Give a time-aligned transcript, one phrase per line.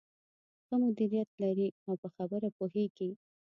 [0.65, 3.09] ښه مديريت لري او په خبره پوهېږې.